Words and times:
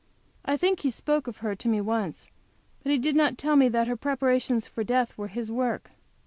I 0.43 0.57
think 0.57 0.79
he 0.79 0.89
spoke 0.89 1.27
of 1.27 1.37
her 1.45 1.53
to 1.55 1.67
me 1.67 1.79
once; 1.79 2.31
but 2.81 2.91
he 2.91 2.97
did 2.97 3.15
not 3.15 3.37
tell 3.37 3.55
me 3.55 3.69
that 3.69 3.87
her 3.87 3.95
preparations 3.95 4.65
for 4.65 4.83
death 4.83 5.15
was 5.15 5.29
his 5.29 5.51
work. 5.51 5.91